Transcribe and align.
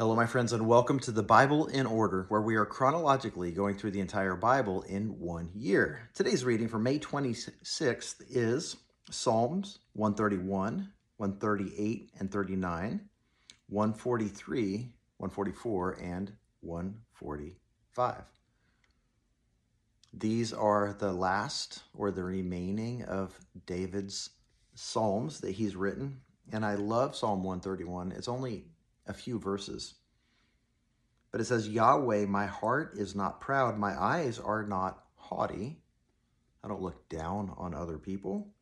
Hello, 0.00 0.16
my 0.16 0.24
friends, 0.24 0.54
and 0.54 0.66
welcome 0.66 0.98
to 1.00 1.12
the 1.12 1.22
Bible 1.22 1.66
in 1.66 1.84
Order, 1.84 2.24
where 2.30 2.40
we 2.40 2.56
are 2.56 2.64
chronologically 2.64 3.52
going 3.52 3.76
through 3.76 3.90
the 3.90 4.00
entire 4.00 4.34
Bible 4.34 4.80
in 4.84 5.20
one 5.20 5.50
year. 5.54 6.08
Today's 6.14 6.42
reading 6.42 6.68
for 6.68 6.78
May 6.78 6.98
26th 6.98 8.22
is 8.30 8.76
Psalms 9.10 9.80
131, 9.92 10.90
138, 11.18 12.12
and 12.18 12.32
39, 12.32 13.10
143, 13.68 14.76
144, 15.18 15.98
and 16.00 16.32
145. 16.62 18.22
These 20.14 20.54
are 20.54 20.96
the 20.98 21.12
last 21.12 21.82
or 21.92 22.10
the 22.10 22.24
remaining 22.24 23.02
of 23.02 23.38
David's 23.66 24.30
Psalms 24.74 25.40
that 25.40 25.50
he's 25.50 25.76
written. 25.76 26.22
And 26.52 26.64
I 26.64 26.76
love 26.76 27.14
Psalm 27.14 27.44
131. 27.44 28.12
It's 28.12 28.26
only 28.26 28.64
a 29.06 29.12
few 29.12 29.38
verses. 29.38 29.94
But 31.30 31.40
it 31.40 31.44
says, 31.44 31.68
Yahweh, 31.68 32.26
my 32.26 32.46
heart 32.46 32.94
is 32.96 33.14
not 33.14 33.40
proud, 33.40 33.78
my 33.78 34.00
eyes 34.00 34.38
are 34.38 34.64
not 34.64 35.04
haughty. 35.14 35.80
I 36.62 36.68
don't 36.68 36.82
look 36.82 37.08
down 37.08 37.54
on 37.56 37.74
other 37.74 37.98
people. 37.98 38.52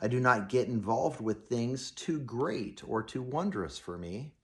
I 0.00 0.08
do 0.08 0.20
not 0.20 0.48
get 0.48 0.68
involved 0.68 1.20
with 1.20 1.48
things 1.48 1.90
too 1.90 2.18
great 2.18 2.82
or 2.86 3.02
too 3.02 3.22
wondrous 3.22 3.78
for 3.78 3.96
me. 3.96 4.34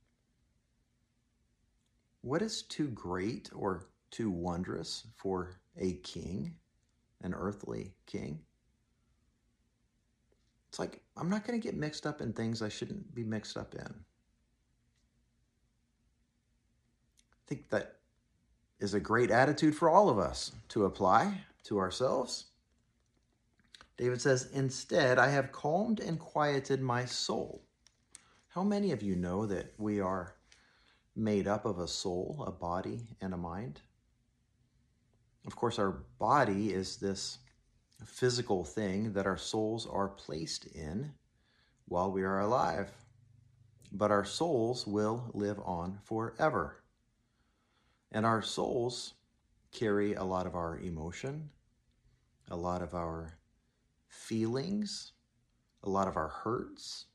What 2.23 2.43
is 2.43 2.63
too 2.63 2.89
great 2.89 3.51
or 3.55 3.89
too 4.11 4.31
wondrous 4.31 5.07
for 5.17 5.61
a 5.77 5.95
king, 5.95 6.55
an 7.23 7.35
earthly 7.35 7.95
king? 8.07 8.41
It's 10.69 10.79
like, 10.79 11.03
I'm 11.17 11.31
not 11.31 11.47
going 11.47 11.61
to 11.61 11.65
get 11.65 11.77
mixed 11.77 12.07
up 12.07 12.21
in 12.21 12.33
things 12.33 12.63
I 12.63 12.69
shouldn't 12.69 13.15
be 13.15 13.25
mixed 13.25 13.57
up 13.57 13.75
in. 13.75 14.05
Think 17.49 17.71
that 17.71 17.97
is 18.79 18.95
a 18.95 19.01
great 19.01 19.31
attitude 19.31 19.75
for 19.75 19.89
all 19.89 20.09
of 20.09 20.19
us 20.19 20.53
to 20.69 20.85
apply 20.85 21.41
to 21.65 21.79
ourselves. 21.79 22.47
David 23.97 24.21
says, 24.21 24.49
Instead, 24.53 25.19
I 25.19 25.29
have 25.29 25.51
calmed 25.51 25.99
and 25.99 26.19
quieted 26.19 26.81
my 26.81 27.05
soul. 27.05 27.63
How 28.49 28.63
many 28.63 28.93
of 28.93 29.03
you 29.03 29.17
know 29.17 29.47
that 29.47 29.73
we 29.79 30.01
are 30.01 30.35
made 31.17 31.49
up 31.49 31.65
of 31.65 31.79
a 31.79 31.89
soul, 31.89 32.45
a 32.47 32.53
body, 32.53 33.09
and 33.21 33.35
a 33.35 33.39
mind? 33.39 33.81
Of 35.47 35.57
course, 35.57 35.79
our 35.79 36.05
body 36.19 36.73
is 36.73 36.97
this 36.97 37.39
physical 38.05 38.65
thing 38.65 39.13
that 39.15 39.27
our 39.27 39.37
souls 39.37 39.87
are 39.87 40.09
placed 40.09 40.67
in 40.67 41.13
while 41.87 42.13
we 42.13 42.23
are 42.23 42.41
alive. 42.41 42.91
But 43.91 44.11
our 44.11 44.25
souls 44.25 44.87
will 44.87 45.31
live 45.33 45.59
on 45.65 45.99
forever. 46.05 46.77
And 48.11 48.25
our 48.25 48.43
souls 48.43 49.15
carry 49.73 50.15
a 50.15 50.25
lot 50.25 50.47
of 50.47 50.55
our 50.55 50.79
emotion, 50.79 51.51
a 52.51 52.57
lot 52.57 52.83
of 52.83 52.95
our 52.95 53.39
feelings, 54.09 55.13
a 55.83 55.91
lot 55.91 56.09
of 56.09 56.17
our 56.17 56.29
hurts. 56.29 57.07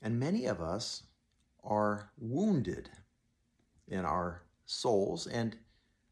And 0.00 0.18
many 0.18 0.46
of 0.46 0.60
us 0.60 1.02
are 1.62 2.10
wounded 2.18 2.90
in 3.88 4.04
our 4.04 4.42
souls, 4.64 5.26
and 5.26 5.56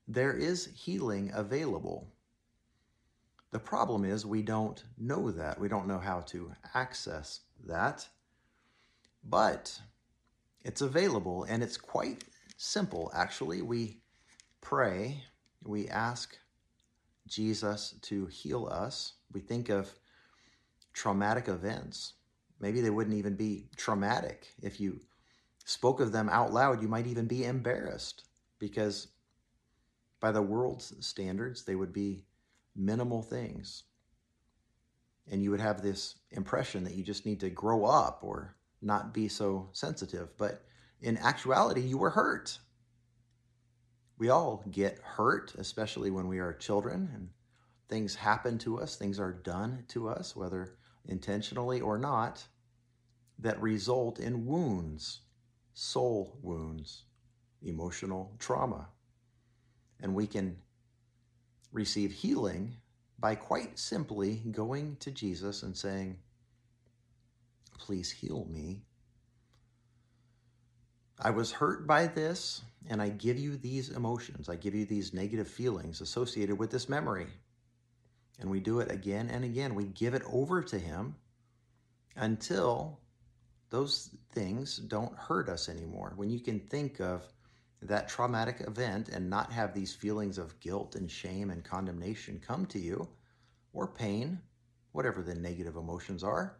there 0.06 0.32
is 0.32 0.66
healing 0.74 1.30
available. 1.34 2.08
The 3.50 3.58
problem 3.58 4.04
is 4.04 4.26
we 4.26 4.42
don't 4.42 4.82
know 4.98 5.30
that. 5.30 5.60
We 5.60 5.68
don't 5.68 5.86
know 5.86 5.98
how 5.98 6.20
to 6.20 6.52
access 6.74 7.40
that. 7.66 8.08
But 9.22 9.80
it's 10.64 10.80
available, 10.80 11.44
and 11.44 11.62
it's 11.62 11.76
quite 11.76 12.24
simple, 12.56 13.10
actually. 13.14 13.62
We 13.62 13.98
pray, 14.60 15.22
we 15.62 15.88
ask 15.88 16.36
Jesus 17.26 17.94
to 18.02 18.26
heal 18.26 18.68
us. 18.70 19.14
We 19.32 19.40
think 19.40 19.68
of 19.68 19.90
traumatic 20.92 21.48
events. 21.48 22.14
Maybe 22.60 22.80
they 22.80 22.90
wouldn't 22.90 23.16
even 23.16 23.34
be 23.34 23.68
traumatic. 23.76 24.48
If 24.62 24.80
you 24.80 25.00
spoke 25.64 26.00
of 26.00 26.12
them 26.12 26.28
out 26.28 26.52
loud, 26.52 26.82
you 26.82 26.88
might 26.88 27.06
even 27.06 27.26
be 27.26 27.44
embarrassed 27.44 28.24
because, 28.58 29.08
by 30.20 30.32
the 30.32 30.42
world's 30.42 30.94
standards, 31.04 31.64
they 31.64 31.74
would 31.74 31.92
be 31.92 32.24
minimal 32.76 33.22
things. 33.22 33.84
And 35.30 35.42
you 35.42 35.50
would 35.50 35.60
have 35.60 35.82
this 35.82 36.16
impression 36.30 36.84
that 36.84 36.94
you 36.94 37.02
just 37.02 37.26
need 37.26 37.40
to 37.40 37.50
grow 37.50 37.84
up 37.84 38.20
or 38.22 38.56
not 38.82 39.14
be 39.14 39.28
so 39.28 39.70
sensitive. 39.72 40.36
But 40.36 40.64
in 41.04 41.18
actuality, 41.18 41.82
you 41.82 41.98
were 41.98 42.10
hurt. 42.10 42.58
We 44.16 44.30
all 44.30 44.64
get 44.70 44.98
hurt, 45.02 45.54
especially 45.58 46.10
when 46.10 46.28
we 46.28 46.38
are 46.38 46.54
children 46.54 47.10
and 47.12 47.28
things 47.90 48.14
happen 48.14 48.56
to 48.58 48.80
us, 48.80 48.96
things 48.96 49.20
are 49.20 49.32
done 49.32 49.84
to 49.88 50.08
us, 50.08 50.34
whether 50.34 50.78
intentionally 51.06 51.82
or 51.82 51.98
not, 51.98 52.46
that 53.38 53.60
result 53.60 54.18
in 54.18 54.46
wounds, 54.46 55.20
soul 55.74 56.38
wounds, 56.40 57.02
emotional 57.62 58.32
trauma. 58.38 58.88
And 60.00 60.14
we 60.14 60.26
can 60.26 60.56
receive 61.70 62.12
healing 62.12 62.76
by 63.18 63.34
quite 63.34 63.78
simply 63.78 64.36
going 64.50 64.96
to 65.00 65.10
Jesus 65.10 65.62
and 65.62 65.76
saying, 65.76 66.16
Please 67.78 68.10
heal 68.10 68.46
me 68.50 68.84
I 71.20 71.30
was 71.30 71.52
hurt 71.52 71.86
by 71.86 72.08
this, 72.08 72.62
and 72.88 73.00
I 73.00 73.08
give 73.08 73.38
you 73.38 73.56
these 73.56 73.90
emotions. 73.90 74.48
I 74.48 74.56
give 74.56 74.74
you 74.74 74.84
these 74.84 75.14
negative 75.14 75.48
feelings 75.48 76.00
associated 76.00 76.58
with 76.58 76.70
this 76.70 76.88
memory. 76.88 77.28
And 78.40 78.50
we 78.50 78.60
do 78.60 78.80
it 78.80 78.90
again 78.90 79.30
and 79.30 79.44
again. 79.44 79.74
We 79.74 79.84
give 79.84 80.14
it 80.14 80.22
over 80.30 80.62
to 80.62 80.78
Him 80.78 81.14
until 82.16 82.98
those 83.70 84.10
things 84.32 84.76
don't 84.76 85.16
hurt 85.16 85.48
us 85.48 85.68
anymore. 85.68 86.12
When 86.16 86.30
you 86.30 86.40
can 86.40 86.60
think 86.60 87.00
of 87.00 87.22
that 87.80 88.08
traumatic 88.08 88.62
event 88.66 89.08
and 89.08 89.30
not 89.30 89.52
have 89.52 89.72
these 89.72 89.94
feelings 89.94 90.36
of 90.36 90.58
guilt 90.58 90.96
and 90.96 91.10
shame 91.10 91.50
and 91.50 91.62
condemnation 91.62 92.40
come 92.44 92.66
to 92.66 92.78
you, 92.78 93.08
or 93.72 93.86
pain, 93.86 94.40
whatever 94.92 95.22
the 95.22 95.34
negative 95.34 95.76
emotions 95.76 96.24
are, 96.24 96.56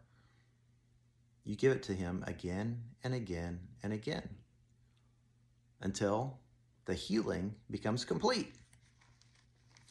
you 1.43 1.55
give 1.55 1.73
it 1.73 1.83
to 1.83 1.93
Him 1.93 2.23
again 2.25 2.81
and 3.03 3.13
again 3.13 3.59
and 3.83 3.91
again 3.91 4.27
until 5.81 6.39
the 6.85 6.93
healing 6.93 7.55
becomes 7.69 8.05
complete. 8.05 8.53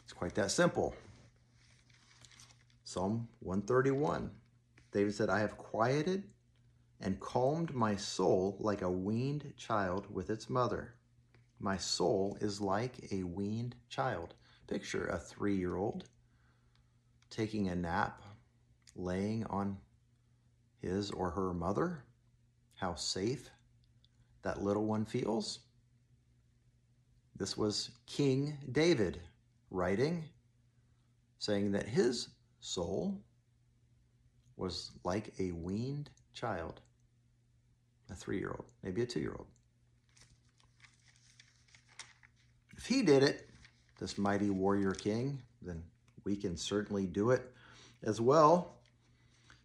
It's 0.03 0.13
quite 0.13 0.35
that 0.35 0.51
simple. 0.51 0.95
Psalm 2.85 3.29
131. 3.41 4.31
David 4.93 5.15
said, 5.15 5.29
I 5.31 5.41
have 5.41 5.59
quieted 5.59 6.25
and 7.01 7.19
calmed 7.19 7.75
my 7.75 7.97
soul 7.97 8.57
like 8.61 8.83
a 8.83 8.91
weaned 8.91 9.53
child 9.57 10.07
with 10.13 10.31
its 10.31 10.49
mother. 10.49 10.95
My 11.59 11.77
soul 11.77 12.37
is 12.41 12.61
like 12.61 13.13
a 13.13 13.23
weaned 13.25 13.75
child. 13.89 14.35
Picture 14.67 15.07
a 15.07 15.19
three 15.19 15.57
year 15.57 15.77
old 15.77 16.05
taking 17.31 17.69
a 17.69 17.75
nap, 17.75 18.23
laying 18.95 19.45
on 19.47 19.77
his 20.81 21.11
or 21.11 21.31
her 21.31 21.53
mother. 21.53 22.05
How 22.77 22.95
safe 22.95 23.51
that 24.43 24.63
little 24.63 24.85
one 24.85 25.05
feels. 25.05 25.61
This 27.37 27.57
was 27.57 27.91
King 28.07 28.57
David 28.71 29.21
writing, 29.71 30.25
saying 31.39 31.73
that 31.73 31.87
his 31.87 32.29
soul 32.61 33.21
was 34.57 34.93
like 35.03 35.33
a 35.41 35.51
weaned 35.53 36.11
child, 36.33 36.81
a 38.11 38.15
three 38.15 38.39
year 38.39 38.51
old, 38.51 38.67
maybe 38.83 39.03
a 39.03 39.07
two 39.07 39.21
year 39.21 39.35
old. 39.37 39.49
If 42.77 42.87
he 42.87 43.03
did 43.03 43.23
it, 43.23 43.49
this 43.99 44.17
mighty 44.19 44.51
warrior 44.51 44.93
king, 44.93 45.41
then 45.63 45.83
we 46.25 46.37
can 46.37 46.57
certainly 46.57 47.07
do 47.07 47.31
it 47.31 47.53
as 48.03 48.21
well. 48.21 48.75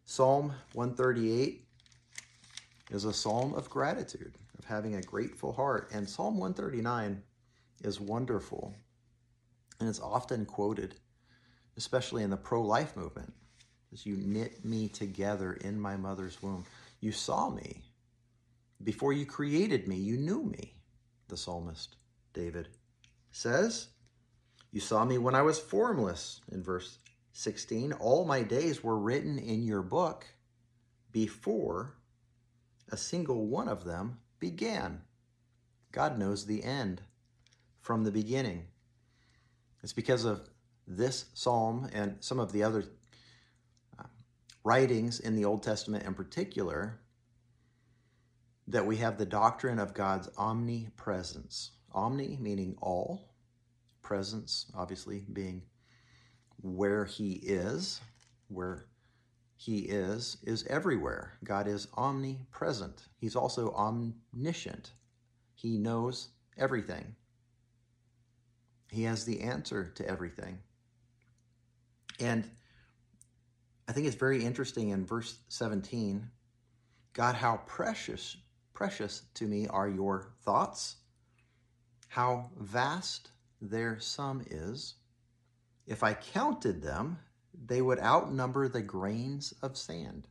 Psalm 0.06 0.54
138 0.74 1.66
is 2.90 3.06
a 3.06 3.14
psalm 3.14 3.54
of 3.54 3.70
gratitude, 3.70 4.34
of 4.58 4.66
having 4.66 4.96
a 4.96 5.02
grateful 5.02 5.54
heart. 5.54 5.90
And 5.94 6.10
Psalm 6.10 6.38
139 6.38 7.22
is 7.84 8.00
wonderful. 8.00 8.76
And 9.80 9.88
it's 9.88 10.00
often 10.00 10.46
quoted, 10.46 10.96
especially 11.78 12.24
in 12.24 12.30
the 12.30 12.38
pro 12.38 12.62
life 12.62 12.96
movement, 12.96 13.34
as 13.94 14.06
you 14.06 14.18
knit 14.18 14.66
me 14.66 14.88
together 14.88 15.54
in 15.54 15.80
my 15.80 15.96
mother's 15.96 16.42
womb. 16.42 16.66
You 17.00 17.12
saw 17.12 17.50
me. 17.50 17.82
Before 18.84 19.14
you 19.14 19.26
created 19.26 19.88
me, 19.88 19.98
you 19.98 20.18
knew 20.18 20.44
me, 20.44 20.74
the 21.28 21.38
psalmist 21.38 21.96
David 22.34 22.70
says. 23.32 23.88
You 24.72 24.80
saw 24.80 25.04
me 25.04 25.18
when 25.18 25.36
I 25.36 25.42
was 25.42 25.60
formless, 25.60 26.42
in 26.52 26.64
verse 26.64 27.00
16. 27.34 27.94
All 27.94 28.26
my 28.26 28.44
days 28.44 28.84
were 28.84 28.98
written 28.98 29.38
in 29.40 29.64
your 29.64 29.82
book 29.82 30.26
before 31.12 31.96
a 32.92 32.98
single 32.98 33.48
one 33.48 33.68
of 33.68 33.84
them 33.84 34.20
began. 34.40 35.02
God 35.92 36.18
knows 36.20 36.46
the 36.46 36.64
end 36.64 37.02
from 37.82 38.04
the 38.04 38.12
beginning. 38.12 38.66
It's 39.84 39.94
because 39.94 40.26
of 40.26 40.50
this 40.88 41.26
psalm 41.34 41.90
and 41.94 42.18
some 42.20 42.40
of 42.40 42.52
the 42.52 42.64
other 42.64 42.84
uh, 43.98 44.04
writings 44.64 45.20
in 45.20 45.36
the 45.36 45.46
Old 45.46 45.64
Testament 45.64 46.06
in 46.06 46.14
particular 46.14 47.00
that 48.68 48.86
we 48.86 48.98
have 48.98 49.18
the 49.18 49.26
doctrine 49.26 49.80
of 49.80 49.94
God's 49.94 50.30
omnipresence. 50.38 51.72
Omni 51.92 52.38
meaning 52.40 52.76
all, 52.82 53.34
presence 54.02 54.72
obviously 54.76 55.26
being 55.34 55.64
where 56.62 57.06
He 57.06 57.34
is, 57.34 58.02
where 58.48 58.86
He 59.56 59.80
is, 59.80 60.38
is 60.44 60.66
everywhere. 60.68 61.34
God 61.44 61.68
is 61.68 61.88
omnipresent. 61.96 63.08
He's 63.18 63.36
also 63.36 63.72
omniscient. 63.74 64.92
He 65.56 65.78
knows 65.78 66.30
everything. 66.58 67.16
He 69.00 69.06
has 69.06 69.24
the 69.24 69.40
answer 69.40 69.94
to 69.96 70.06
everything. 70.06 70.60
And 72.20 72.44
I 73.88 73.94
think 73.94 74.08
it's 74.08 74.16
very 74.18 74.44
interesting 74.44 74.90
in 74.90 75.06
verse 75.06 75.38
17 75.48 76.30
God, 77.14 77.36
how 77.36 77.62
precious, 77.66 78.36
precious 78.74 79.22
to 79.36 79.48
me 79.48 79.68
are 79.68 79.88
your 79.88 80.34
thoughts, 80.42 80.98
how 82.10 82.52
vast 82.60 83.32
their 83.62 84.02
sum 84.02 84.44
is. 84.52 84.96
If 85.88 86.04
I 86.04 86.14
counted 86.14 86.82
them, 86.82 87.20
they 87.54 87.82
would 87.82 88.00
outnumber 88.00 88.68
the 88.68 88.82
grains 88.82 89.54
of 89.62 89.78
sand. 89.78 90.28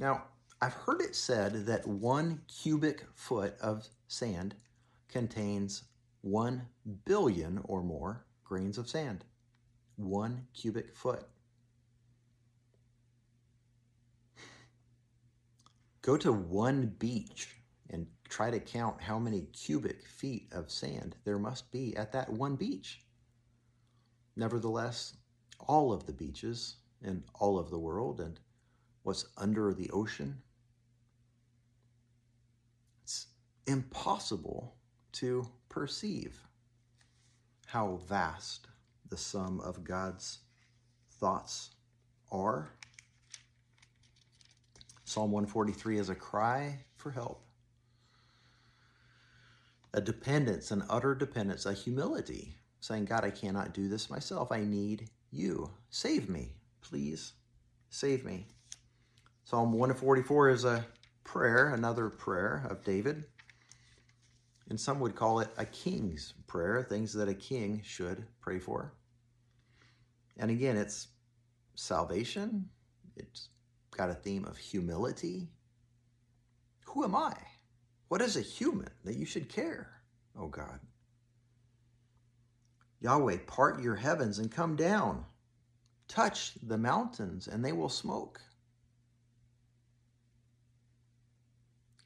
Now, 0.00 0.24
I've 0.60 0.74
heard 0.74 1.00
it 1.00 1.14
said 1.14 1.66
that 1.66 1.86
one 1.86 2.42
cubic 2.48 3.06
foot 3.14 3.54
of 3.60 3.86
sand 4.08 4.56
contains 5.08 5.84
one 6.22 6.66
billion 7.04 7.60
or 7.64 7.82
more 7.82 8.24
grains 8.44 8.78
of 8.78 8.88
sand. 8.88 9.24
One 9.96 10.46
cubic 10.54 10.94
foot. 10.94 11.24
Go 16.02 16.16
to 16.16 16.32
one 16.32 16.94
beach 16.98 17.56
and 17.90 18.06
try 18.28 18.50
to 18.50 18.60
count 18.60 19.00
how 19.02 19.18
many 19.18 19.42
cubic 19.52 20.06
feet 20.06 20.48
of 20.52 20.70
sand 20.70 21.16
there 21.24 21.38
must 21.38 21.70
be 21.70 21.96
at 21.96 22.12
that 22.12 22.30
one 22.30 22.56
beach. 22.56 23.02
Nevertheless, 24.36 25.16
all 25.58 25.92
of 25.92 26.06
the 26.06 26.12
beaches 26.12 26.76
in 27.02 27.22
all 27.34 27.58
of 27.58 27.70
the 27.70 27.78
world 27.78 28.20
and 28.20 28.40
what's 29.02 29.26
under 29.36 29.74
the 29.74 29.90
ocean, 29.90 30.40
it's 33.02 33.26
impossible 33.66 34.79
to 35.12 35.46
perceive 35.68 36.40
how 37.66 38.00
vast 38.08 38.66
the 39.08 39.16
sum 39.16 39.60
of 39.60 39.84
God's 39.84 40.38
thoughts 41.12 41.70
are. 42.32 42.70
Psalm 45.04 45.32
143 45.32 45.98
is 45.98 46.08
a 46.08 46.14
cry 46.14 46.78
for 46.96 47.10
help, 47.10 47.42
a 49.92 50.00
dependence, 50.00 50.70
an 50.70 50.84
utter 50.88 51.14
dependence, 51.14 51.66
a 51.66 51.72
humility, 51.72 52.54
saying, 52.80 53.04
God, 53.06 53.24
I 53.24 53.30
cannot 53.30 53.74
do 53.74 53.88
this 53.88 54.08
myself. 54.08 54.52
I 54.52 54.60
need 54.60 55.10
you. 55.30 55.70
Save 55.90 56.28
me, 56.28 56.52
please. 56.80 57.32
Save 57.90 58.24
me. 58.24 58.46
Psalm 59.44 59.72
144 59.72 60.50
is 60.50 60.64
a 60.64 60.86
prayer, 61.24 61.74
another 61.74 62.08
prayer 62.08 62.64
of 62.70 62.84
David. 62.84 63.24
And 64.70 64.80
some 64.80 65.00
would 65.00 65.16
call 65.16 65.40
it 65.40 65.50
a 65.58 65.66
king's 65.66 66.32
prayer, 66.46 66.82
things 66.82 67.12
that 67.14 67.28
a 67.28 67.34
king 67.34 67.82
should 67.84 68.24
pray 68.40 68.60
for. 68.60 68.94
And 70.38 70.50
again, 70.50 70.76
it's 70.76 71.08
salvation, 71.74 72.68
it's 73.16 73.48
got 73.90 74.10
a 74.10 74.14
theme 74.14 74.44
of 74.44 74.56
humility. 74.56 75.48
Who 76.86 77.04
am 77.04 77.16
I? 77.16 77.34
What 78.08 78.22
is 78.22 78.36
a 78.36 78.40
human 78.42 78.90
that 79.04 79.16
you 79.16 79.26
should 79.26 79.48
care, 79.48 79.90
oh 80.38 80.46
God? 80.46 80.78
Yahweh, 83.00 83.38
part 83.46 83.82
your 83.82 83.96
heavens 83.96 84.38
and 84.38 84.52
come 84.52 84.76
down. 84.76 85.24
Touch 86.06 86.52
the 86.62 86.78
mountains 86.78 87.48
and 87.48 87.64
they 87.64 87.72
will 87.72 87.88
smoke. 87.88 88.40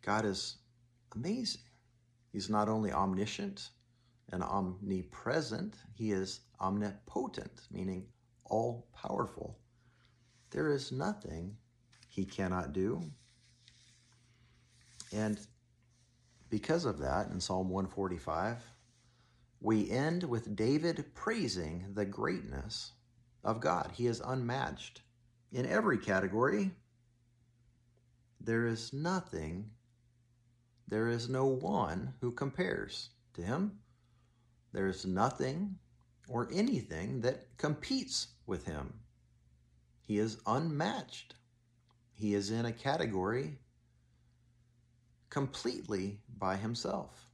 God 0.01 0.25
is 0.25 0.57
amazing. 1.15 1.61
He's 2.35 2.51
not 2.51 2.69
only 2.69 2.93
omniscient 2.93 3.71
and 4.31 4.43
omnipresent, 4.43 5.77
he 5.95 6.11
is 6.11 6.41
omnipotent, 6.61 7.69
meaning 7.71 8.09
all 8.47 8.89
powerful. 8.93 9.57
There 10.51 10.69
is 10.69 10.91
nothing 10.91 11.57
he 12.09 12.25
cannot 12.25 12.73
do. 12.73 13.05
And 15.13 15.39
because 16.51 16.85
of 16.85 16.99
that, 16.99 17.31
in 17.31 17.41
Psalm 17.41 17.69
145, 17.69 18.65
we 19.61 19.89
end 19.89 20.25
with 20.25 20.57
David 20.57 21.05
praising 21.15 21.87
the 21.95 22.05
greatness 22.05 22.95
of 23.45 23.61
God. 23.61 23.93
He 23.95 24.09
is 24.09 24.21
unmatched 24.21 25.03
in 25.53 25.67
every 25.67 25.99
category. 25.99 26.73
There 28.41 28.67
is 28.67 28.93
nothing 28.93 29.71
there 30.89 31.09
is 31.09 31.29
no 31.29 31.47
one 31.47 32.15
who 32.21 32.31
compares 32.31 33.11
to 33.35 33.43
him. 33.43 33.79
There 34.73 34.87
is 34.87 35.07
nothing 35.07 35.79
or 36.29 36.49
anything 36.53 37.21
that 37.23 37.57
competes 37.57 38.29
with 38.47 38.67
him. 38.67 38.93
He 40.01 40.19
is 40.19 40.39
unmatched. 40.47 41.35
He 42.13 42.35
is 42.35 42.51
in 42.51 42.67
a 42.67 42.73
category 42.73 43.59
completely 45.31 46.21
by 46.39 46.57
himself. 46.57 47.29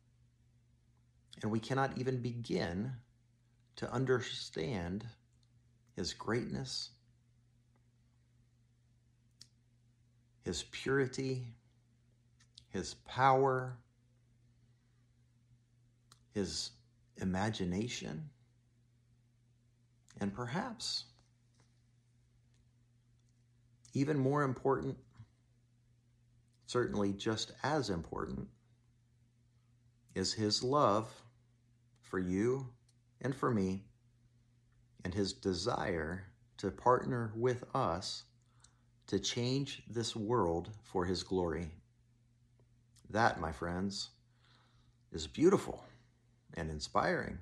And 1.42 1.50
we 1.50 1.60
cannot 1.60 1.98
even 1.98 2.22
begin 2.22 2.92
to 3.76 3.92
understand 3.92 5.04
his 5.96 6.12
greatness, 6.12 6.90
his 10.44 10.64
purity, 10.70 11.46
his 12.70 12.94
power, 13.06 13.76
his 16.32 16.70
imagination, 17.18 18.30
and 20.20 20.32
perhaps 20.32 21.04
even 23.92 24.18
more 24.18 24.42
important, 24.42 24.96
certainly 26.66 27.12
just 27.12 27.52
as 27.62 27.90
important, 27.90 28.48
is 30.14 30.32
his 30.32 30.62
love 30.62 31.10
for 32.00 32.18
you 32.18 32.66
and 33.20 33.34
for 33.34 33.50
me, 33.50 33.84
and 35.04 35.12
his 35.12 35.32
desire 35.32 36.24
to 36.56 36.70
partner 36.70 37.32
with 37.34 37.64
us 37.74 38.24
to 39.06 39.18
change 39.18 39.82
this 39.88 40.14
world 40.14 40.70
for 40.84 41.04
his 41.04 41.22
glory. 41.22 41.70
That, 43.10 43.40
my 43.40 43.50
friends, 43.50 44.10
is 45.12 45.26
beautiful 45.26 45.84
and 46.54 46.70
inspiring. 46.70 47.38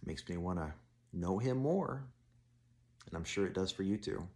It 0.00 0.06
makes 0.06 0.28
me 0.28 0.36
want 0.36 0.58
to 0.58 0.72
know 1.12 1.38
him 1.38 1.58
more, 1.58 2.04
and 3.06 3.16
I'm 3.16 3.24
sure 3.24 3.46
it 3.46 3.54
does 3.54 3.72
for 3.72 3.82
you 3.82 3.96
too. 3.96 4.26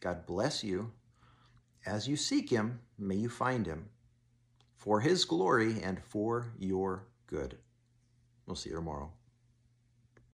God 0.00 0.26
bless 0.26 0.64
you. 0.64 0.92
As 1.86 2.08
you 2.08 2.16
seek 2.16 2.50
him, 2.50 2.80
may 2.98 3.14
you 3.14 3.28
find 3.28 3.66
him 3.66 3.88
for 4.74 5.00
his 5.00 5.24
glory 5.24 5.80
and 5.82 6.02
for 6.02 6.52
your 6.58 7.04
good. 7.26 7.56
We'll 8.46 8.56
see 8.56 8.70
you 8.70 8.76
tomorrow. 8.76 9.10